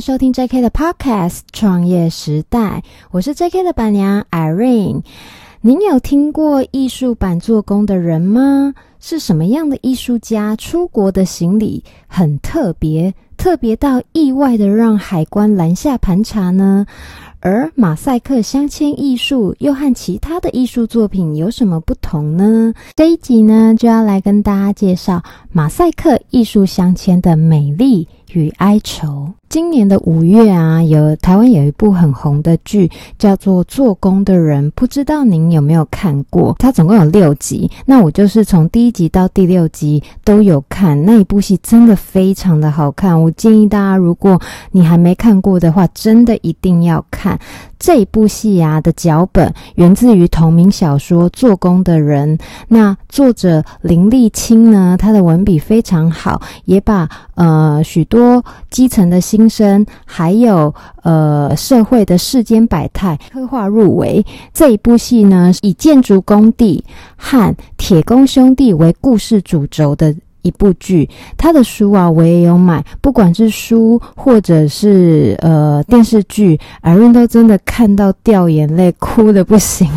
[0.00, 0.60] 收听 J.K.
[0.60, 3.64] 的 Podcast《创业时代》，我是 J.K.
[3.64, 5.02] 的板娘 Irene。
[5.60, 8.74] 您有听过艺术板做工的人吗？
[9.00, 16.86] 是什么样的艺术家出国的行李很特别，特别到意外的让海关拦下盘查呢？
[17.40, 22.72] 而马赛克镶嵌艺术又和其他的艺术作品有什么不同呢？
[22.94, 29.30] 这一集呢，就要来跟大家介绍马赛克艺术镶嵌的美丽与哀愁。
[29.48, 36.54] 今年的五月啊，有台湾有一部很红的剧，叫做《做工的人》，不知道您有没有看过？
[36.58, 41.02] 它总共有六集，那我就是从第一集到第六集都有看。
[41.06, 44.38] 那一部戏真的非常的好看，我建议大家，如果
[44.70, 47.38] 你还没看过的话，真的一定要看。
[47.78, 52.36] 这一部戏啊的脚本源自于同名小说《做工的人》，
[52.68, 64.24] 那作者林立青呢，他的文笔非常好，也把呃许多基层的心声，还有呃社会的世间百态刻画入微。
[64.52, 66.84] 这一部戏呢，以建筑工地
[67.16, 70.14] 和铁工兄弟为故事主轴的。
[70.42, 79.88] 一部剧，他的书啊，我也有买，不管是书或者是呃电视剧阿润都真的看到掉眼泪，哭得不行。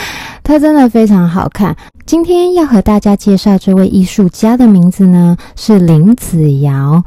[0.42, 1.76] 他真的非常好看。
[2.06, 7.04] 今天要和大家介绍这位艺术家的名字呢，是林子尧。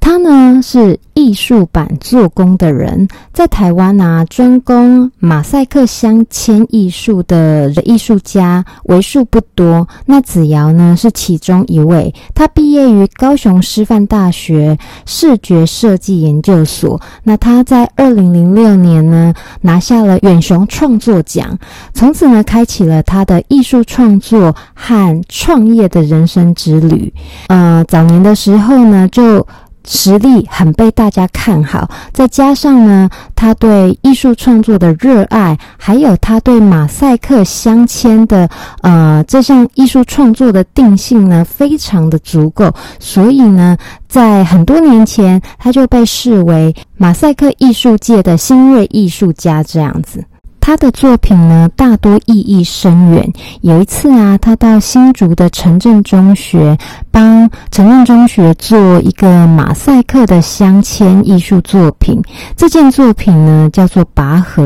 [0.00, 9.86] 他呢是艺术版做工的人，在台湾啊，专攻马赛克镶嵌艺术的艺术家为数不多。
[10.06, 12.14] 那子尧呢是其中一位。
[12.34, 17.00] 他毕业于高雄师范大学视觉设计研究所。
[17.22, 21.58] 那他在二零零六年呢拿下了远雄创作奖，
[21.92, 27.12] 从此呢开启了他的艺术创作和创业的人生之旅。
[27.48, 29.46] 呃，早年的时候呢就。
[29.90, 38.46] 实力很被大家看好，再加上呢，他对艺术创作的热爱，还有他对马赛克镶嵌的
[38.82, 50.22] 呃这项艺术创作的定性呢，非常的足够，所以呢，在很多年前，他就被视为马赛克艺术界的新锐艺术家这样子。
[50.68, 53.32] 他的作品呢，大多意义深远。
[53.62, 56.76] 有一次啊，他到新竹的城镇中学，
[57.10, 62.22] 帮城镇中学做一个马赛克的镶嵌艺术作品。
[62.54, 64.62] 这件作品呢，叫做《拔河》，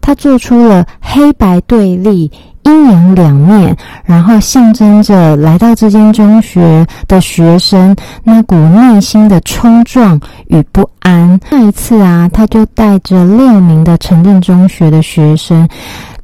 [0.00, 2.32] 他做出了黑白对立。
[2.64, 11.38] 阴阳两面，然后象征着来到这间中学的学生那股内心的冲撞与不安。
[11.50, 15.68] 那一次啊，他就带着六名的城镇中学的学生。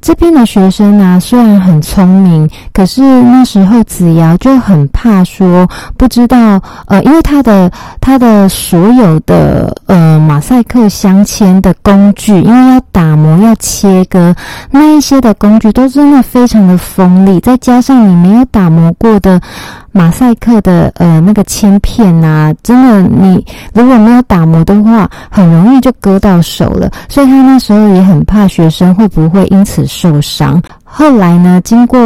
[0.01, 14.35] 这边的学生呢，虽然很聪明，可是那时候子瑶就很怕说，不知道呃，因为他的他的所有的呃马赛克镶嵌的工具，因为要打磨要切割，
[14.71, 19.39] 那一些的工具都真的非常的锋利，再加上你没有打磨过的。
[19.91, 26.89] 马赛克的呃那个铅片呐、真的你如果没有打磨的话，很容易就割到手了。
[27.09, 30.61] 所以他那时候也很怕学生会不会因此受伤。
[30.83, 31.99] 后来呢，经过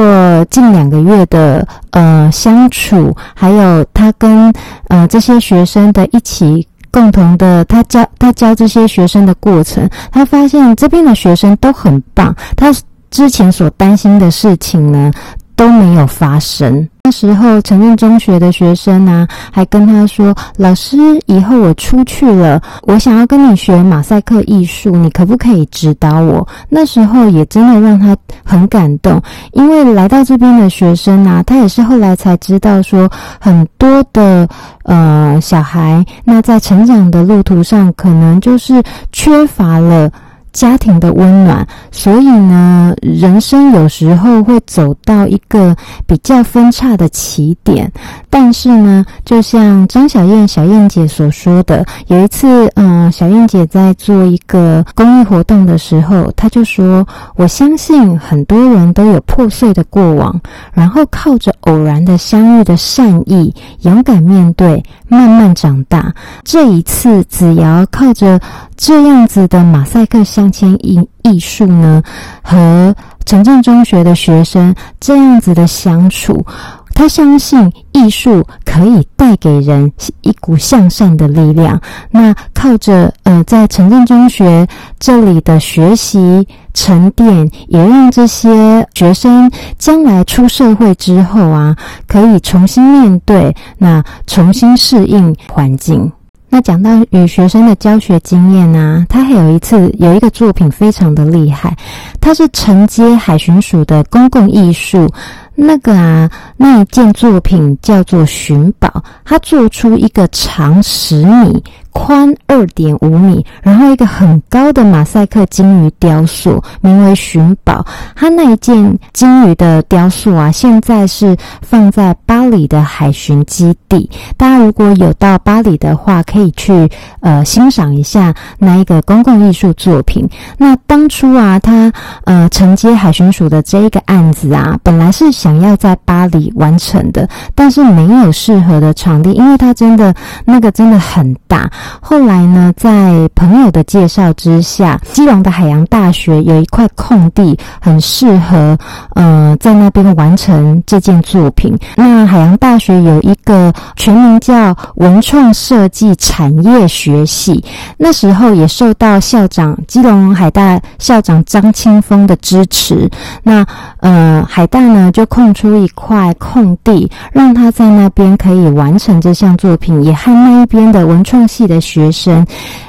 [0.50, 4.54] 近两个月的呃相处，还有他跟
[4.88, 12.36] 呃这些学生的一起共同的他教他教这些学生的过程，他发现这边的学生都很棒。
[12.56, 12.74] 他
[13.10, 15.12] 之前所担心的事情呢，
[15.56, 16.88] 都没有发生。
[17.16, 29.22] 时候，诚正中学的学生呢、啊，还跟他说：“老师，以后我出去了，我想要跟你学马赛克艺术，你可不可以指导我？”那时候也真的让他很感动，
[29.54, 33.10] 因为来到这边的学生啊，他也是后来才知道说，
[33.40, 34.46] 很多的
[34.84, 38.84] 呃小孩，那在成长的路途上，可能就是
[39.14, 40.12] 缺乏了。
[40.56, 45.76] 家庭的温暖，所以呢，人生有时候会走到一个
[46.08, 47.92] 比较分叉的起点。
[48.30, 57.06] 但是呢，就像张小燕小燕姐所说的，有一次，嗯，小燕姐在做一个公益活动的时候，她就说
[57.36, 60.40] ：“我相信很多人都有破碎的过往，
[60.74, 66.14] 然后靠着偶然的相遇的善意，勇敢面对，慢慢长大。
[66.44, 68.40] 这一次，子尧靠着。”
[68.78, 72.04] 这样子的马赛克镶嵌艺艺术呢，
[72.44, 72.94] 和
[73.26, 76.46] 城镇中学的学生这样子的相处，
[76.94, 79.90] 他相信艺术可以带给人
[80.22, 81.80] 一股向善的力量。
[82.12, 84.68] 那靠着呃，在城镇中学
[85.00, 89.50] 这里的学习沉淀，也让这些学生
[89.80, 91.76] 将来出社会之后啊，
[92.08, 96.12] 可以重新面对，那重新适应环境。
[96.48, 101.76] 那讲到与学生的教学经验呢、啊，他还有一次有一个作品非常的厉害，
[102.22, 105.10] 他是承接海巡署的公共艺术。
[105.58, 108.90] 那个啊，那一件作品叫做《寻宝》，
[109.24, 111.64] 他做出一个长十米。
[111.96, 117.86] 宽二点五米，然后一个很高的马赛克金鱼雕塑，名为“寻宝”。
[118.16, 124.10] 它那一件金鱼的雕塑啊，现在是放在巴黎的海巡基地。
[124.36, 126.88] 大家如果有到巴黎的话，可以去
[127.22, 130.30] 呃欣赏一下那一个公共艺术作品。
[130.58, 131.92] 那当初啊，他
[132.26, 140.14] 呃承接海巡署的这一个案子啊，本来是想要在巴黎完成的，但是没有适合的场地，因为它真的
[140.44, 141.72] 那个真的很大。
[142.02, 148.78] 后来呢，在朋友的介绍之下，基隆的海洋大学有一块空地，很适合
[149.14, 151.78] 呃在那边完成这件作品。
[151.96, 157.64] 那海洋大学有一个全名叫文创设计产业学系，
[157.98, 163.10] 那时候也受到校长基隆海大校长张清峰的支持。
[163.44, 163.66] 那
[164.00, 171.75] 呃海大呢就空出一块空地，让他在那边可以完成这项作品，也和那一边的文创系的。
[171.80, 172.46] 学生，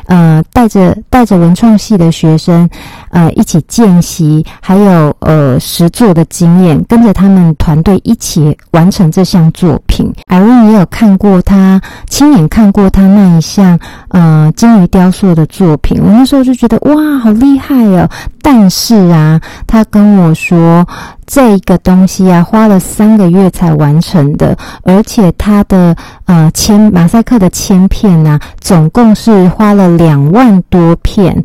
[0.06, 2.69] 呃，带着带着文创系的学生，
[3.11, 10.12] 呃，一起见习，还有呃实作的经验，跟着他们团队一起完成这项作品。
[10.26, 16.00] 艾瑞也有看过他，亲眼看过他那一项呃金鱼雕塑的作品。
[16.03, 18.08] 我那时候就觉得哇，好厉害哦！
[18.43, 20.87] 但是啊，他跟我说。
[21.29, 25.93] 这一个东西啊，花了三个月才完成的，而且它的
[26.26, 31.43] 呃铅马赛克的铅片呢、啊，总共是花了两万多片，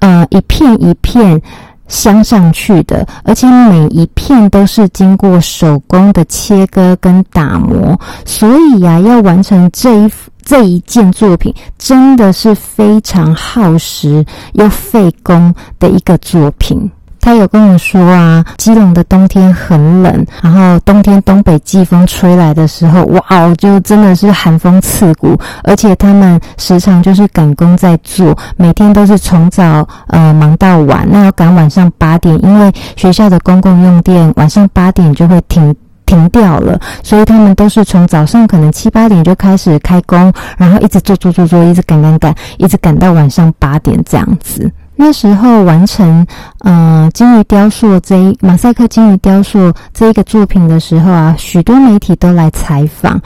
[0.00, 1.40] 呃，一片一片
[1.88, 10.10] 镶上去的，而且每一片都是经过手工的切割跟打磨，所以呀、要完成这一
[10.42, 14.24] 这一件作品，真的是非常耗时
[14.54, 16.90] 又费工的一个作品。
[17.20, 35.74] 他有跟我说啊，基隆的冬天很冷，然后冬天东北季风吹来的时候，哇哦，就真的是寒风刺骨，而且他们时常就是赶工在做，每天都是从早呃忙到晚，那要赶晚上八点，因为学校的公共用电晚上八点就会停
[36.06, 44.70] 停掉了，所以他们都是从早上可能七八点就开始开工，然后一直做做做做，一直赶赶赶，一直赶到晚上八点这样子。
[45.02, 46.26] 那时候完成，
[46.58, 53.18] 呃，金鱼雕塑这一马赛克金鱼雕塑这一个作品的时候啊，许多媒体都来采访，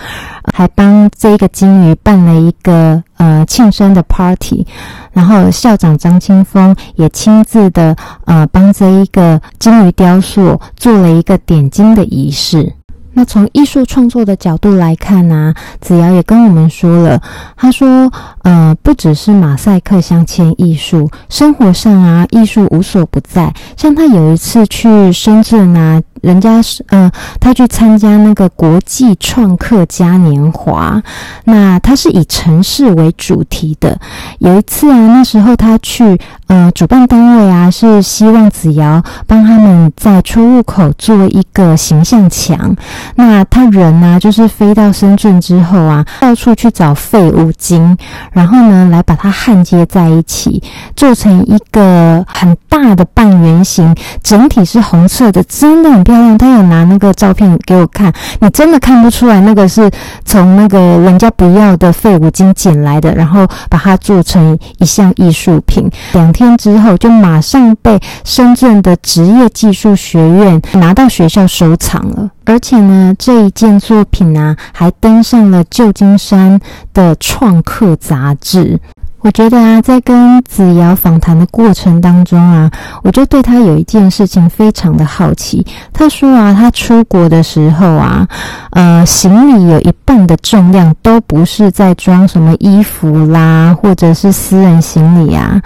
[0.52, 4.64] 还帮这一个鲸鱼办了一个呃庆生的 party，
[5.12, 12.72] 然后校长张清峰也亲自的呃帮这一个鲸鱼雕塑做了一个点睛的仪式。
[13.14, 17.20] 那从艺术创作的角度来看呢、子瑶也跟我们说了，
[17.56, 18.12] 他说，
[18.42, 23.52] 呃，不只是马赛克镶嵌艺术，生活上啊，艺术无所不在。
[23.76, 31.02] 像他有一次去深圳啊，人家是，呃，他去参加那个国际创客嘉年华，
[31.44, 33.98] 那他是以城市为主题的。
[34.38, 36.18] 有一次啊，那时候他去，
[36.48, 42.76] 呃，主办单位啊是希望子瑶帮他们在出入口做一个形象墙。
[43.16, 47.96] 那他人呢、就是飞到深圳之后啊，到处去找废五金，
[48.32, 50.62] 然后呢，来把它焊接在一起，
[50.96, 56.36] 做成一个很大的半圆形，整体是红色的，真的很漂亮。
[56.38, 59.90] 他有拿那个照片给我看，你真的看不出来那个是
[60.24, 65.90] 从那个人家不要的废五金捡来的，然后把它做成一项艺术品。
[66.12, 72.30] 两天之后，就马上被深圳的职业技术学院拿到学校收藏了。
[72.44, 76.60] 而且呢，这一件作品啊，还登上了旧金山
[76.92, 78.78] 的创客杂志。
[79.20, 82.70] 我觉得啊，在跟子瑶访谈的过程当中啊，
[83.02, 85.64] 我就对他有一件事情非常的好奇。
[85.94, 88.28] 他说啊，他出国的时候啊，
[88.72, 95.58] 呃，行李有一半的重量都不是在装什么衣服啦，或者是私人行李啊，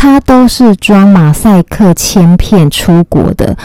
[0.00, 3.56] 他都是装马赛克铅片出国的。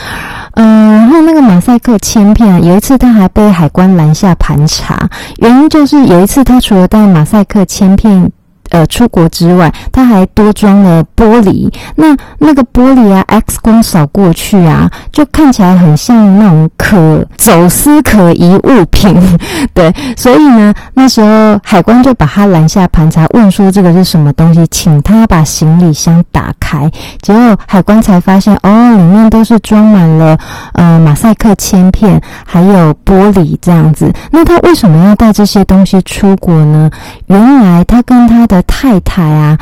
[0.55, 8.31] 嗯、然后那个马赛克铅片，有一次他还被海关拦下盘查，原因就是有一次他除了带马赛克铅片。
[8.73, 11.71] 呃出国之外，他还多装了玻璃。
[11.95, 19.15] 那那个玻璃啊，X 光扫过去啊，就看起来很像那种可走私可疑物品。
[19.73, 26.89] 对，所以呢，那时候海关就把他拦下盘查，问说这个是什么东西，请他把行李箱打开。
[27.21, 30.35] 结果海关才发现，哦，里面都是装满了
[30.73, 34.11] 呃马赛克铅片，还有玻璃这样子。
[34.31, 36.89] 那他为什么要带这些东西出国呢？
[37.27, 39.57] 原来他跟他的太太啊。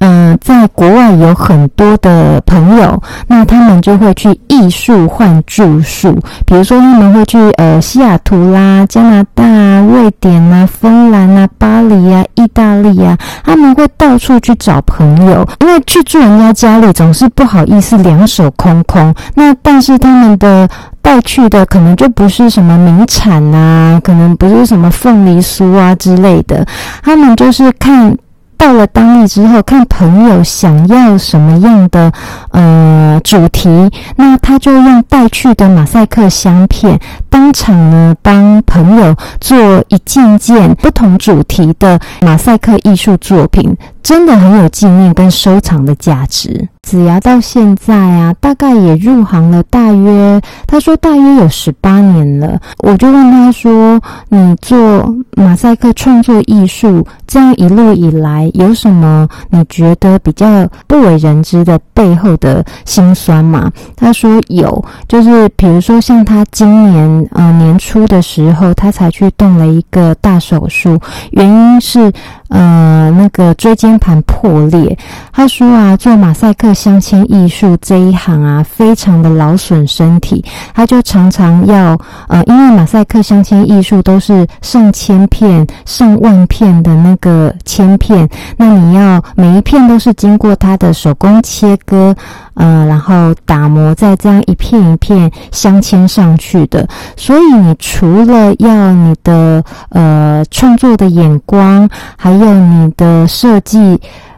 [0.00, 6.12] 嗯、在国外有很多的朋友，那他们就会去艺术换住宿，
[6.44, 19.14] 比如说他们会去呃西雅图啦、加拿大啊、瑞典啊、芬兰啊、巴黎啊、意大利啊，他们会到处去找朋友，因为去住人家家里总是不好意思两手空空。
[19.34, 20.68] 那但是他们的
[21.00, 26.66] 带去的可能就不是什么名产啊，可能不是什么凤梨酥啊之类的，
[27.02, 28.14] 他们就是看。
[28.56, 32.12] 到了当地之后，看朋友想要什么样的
[32.50, 33.68] 呃主题，
[34.16, 39.56] 那他就用带去的马赛克相片，当场呢帮朋友做
[39.88, 43.76] 一件件不同主题的马赛克艺术作品。
[44.04, 46.68] 真的很有纪念跟收藏的价值。
[46.82, 52.60] 子牙到现在啊，大概也入行了大约，他说大约有十八年了。
[52.80, 72.12] 我就问他说：“你做马赛克创作艺术这样一路以来，有什么你觉得比较不为人知的背后的辛酸吗？”他说有，就是比如说像他今年呃年初的时候，他才去动了一个大手术，原因是。
[72.48, 74.96] 呃，那个椎间盘破裂。
[75.32, 80.44] 他说啊，做马赛克镶嵌艺术这一行啊，非常的劳损身体。
[80.74, 81.98] 他就常常要
[82.28, 92.14] 呃，因为马赛克镶嵌艺术都是上千片、上万片的那个铅片，那你要每一片都是经过他的手工切割，
[92.54, 96.86] 呃，然后打磨，再这样一片一片镶嵌上去的。
[97.16, 103.78] 所以你除了要你的呃创作的眼光，还有你的设计，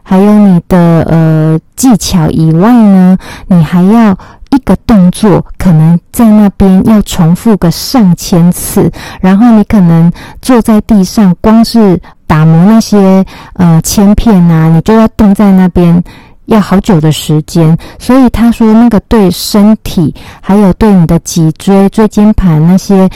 [0.03, 3.17] 还有你的呃技巧以外呢，
[3.49, 4.17] 你还要
[4.51, 10.11] 一个动作，可能在那边要重复个上千次，然后你可能
[10.41, 13.25] 坐在地上，光是打磨那些
[13.55, 16.01] 呃铅片啊，你就要动在那边，
[16.45, 17.77] 要好久的时间。
[17.99, 23.11] 所以他说，那个对身体，还有对你的脊椎、椎间盘那些。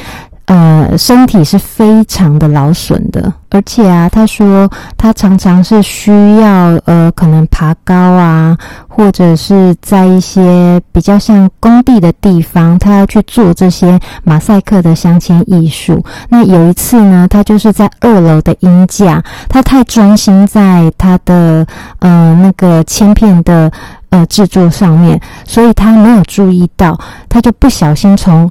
[0.50, 16.04] 呃，身体是非常的劳损的，而且啊，他说他常常是需要呃，可能爬高啊，或者是在一些比较像工地的地方，他要去做这些马赛克的镶嵌艺术。
[16.28, 21.64] 那有一次呢，他就是在二楼的鹰架，他太专心在他的
[22.00, 23.70] 呃那个铅片的
[24.08, 28.50] 呃制作上面，所以他没有注意到，他就不小心从。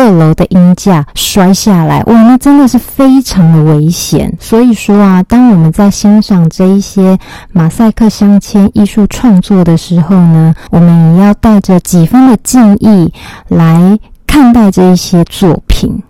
[0.00, 4.34] 二楼的音架摔下来，哇，那真的是非常的危险。
[4.40, 7.18] 所以说啊，当我们在欣赏这一些
[7.52, 13.12] 马赛克镶嵌艺术创作的时候呢，我们也要带着几分的敬意
[13.48, 16.02] 来看待这一些作品。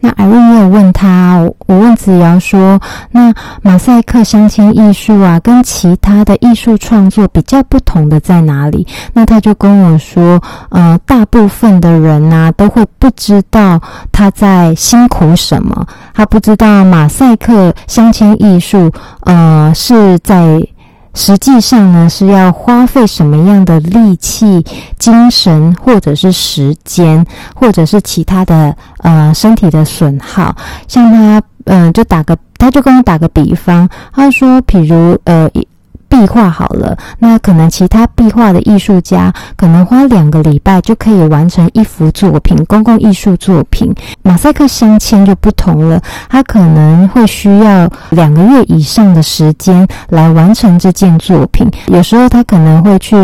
[0.00, 10.40] 那艾瑞也有问他，我问子瑶说：“那马赛克镶嵌艺术啊，跟其他的艺术创作比较不同的在哪里？”那他就跟我说
[10.70, 13.80] ：“呃，大部分的人呢，都会不知道
[14.12, 20.62] 他在辛苦什么，他不知道马赛克镶嵌艺术，呃，是在。”
[21.18, 24.64] 实际上呢，是要花费什么样的力气、
[25.00, 30.54] 精神，或者是时间，或者是其他的呃身体的损耗。
[30.86, 35.50] 像他，嗯、就打个，他就跟我打个比方，他说，譬如呃。
[36.08, 43.94] 壁画好了，那可能其他壁画的艺术家可能花两个礼拜就可以完成一幅作品，公共艺术作品。
[44.22, 51.70] 马赛克镶嵌就不同了，他可能会需要两个月以上的时间来完成这件作品。
[51.86, 53.16] 有时候他可能会去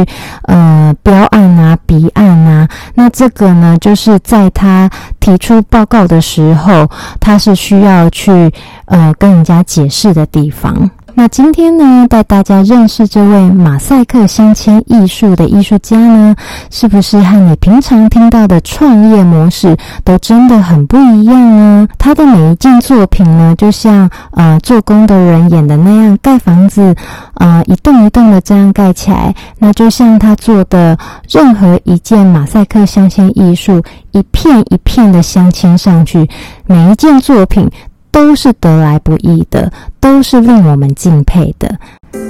[0.42, 4.88] 呃标案啊、笔案啊，那这个呢，就是在他
[5.20, 6.88] 提出报告的时候，
[7.18, 8.52] 他是需要去
[8.86, 10.90] 呃跟人家解释的地方。
[11.16, 16.34] 那今天呢，带大家认识这位马赛克镶嵌艺术的艺术家呢，
[16.70, 21.88] 是不是和你平常听到的创业模式都真的很不一样呢？
[21.98, 26.94] 他的每一件作品呢，就像呃做工的人演的那样，盖房子，
[27.34, 29.32] 呃一栋一栋的这样盖起来。
[29.58, 30.98] 那就像他做的
[31.30, 33.80] 任何一件马赛克镶嵌艺术，
[34.10, 36.28] 一片一片的镶嵌上去，
[36.66, 37.70] 每一件作品。
[38.14, 41.68] 都是得来不易的，都是令我们敬佩的。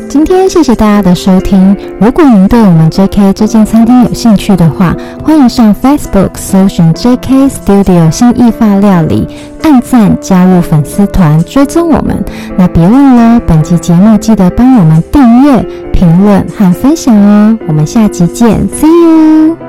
[0.09, 1.77] 今天谢谢大家的收听。
[2.01, 9.29] 如果您对我们 JK 这间餐厅有兴趣的话，欢迎上 Facebook 搜寻 JK Studio 新意法料理，
[9.63, 12.25] 按赞加入粉丝团，追踪我们。
[12.57, 15.63] 那别忘了，本期节目记得帮我们订阅、
[15.93, 17.59] 评论和分享哦。
[17.69, 19.64] 我们下期见，See you。